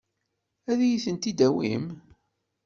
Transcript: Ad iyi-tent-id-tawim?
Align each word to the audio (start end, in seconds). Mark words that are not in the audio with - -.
Ad 0.71 0.79
iyi-tent-id-tawim? 0.81 1.85